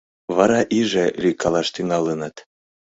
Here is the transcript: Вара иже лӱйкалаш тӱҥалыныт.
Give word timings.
Вара 0.37 0.61
иже 0.79 1.05
лӱйкалаш 1.21 1.67
тӱҥалыныт. 1.75 2.35